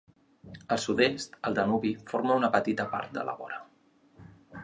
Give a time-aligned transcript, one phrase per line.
[0.75, 3.63] Al sud-est el Danubi forma una petita part de la vora.